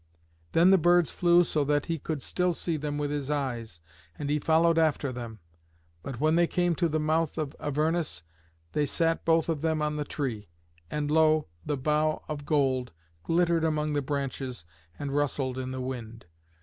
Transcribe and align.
Then 0.53 0.71
the 0.71 0.79
birds 0.79 1.11
flew 1.11 1.43
so 1.43 1.63
that 1.65 1.85
he 1.85 1.99
could 1.99 2.23
still 2.23 2.55
see 2.55 2.75
them 2.75 2.97
with 2.97 3.11
his 3.11 3.29
eyes, 3.29 3.81
and 4.17 4.31
he 4.31 4.39
followed 4.39 4.79
after 4.79 5.11
them. 5.11 5.37
But 6.01 6.19
when 6.19 6.35
they 6.35 6.47
came 6.47 6.73
to 6.77 6.89
the 6.89 6.99
mouth 6.99 7.37
of 7.37 7.55
Avernus, 7.59 8.23
they 8.71 8.87
sat 8.87 9.23
both 9.25 9.47
of 9.47 9.61
them 9.61 9.79
on 9.79 9.97
the 9.97 10.03
tree. 10.03 10.47
And 10.89 11.11
lo! 11.11 11.49
the 11.63 11.77
bough 11.77 12.23
of 12.27 12.47
gold 12.47 12.93
glittered 13.21 13.63
among 13.63 13.93
the 13.93 14.01
branches 14.01 14.65
and 14.97 15.11
rustled 15.15 15.59
in 15.59 15.69
the 15.69 15.79
wind. 15.81 16.25